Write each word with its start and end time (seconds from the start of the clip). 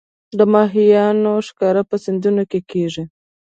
د 0.37 0.39
ماهیانو 0.53 1.33
ښکار 1.47 1.75
په 1.89 1.95
سیندونو 2.03 2.43
کې 2.51 2.59
کیږي 2.71 3.03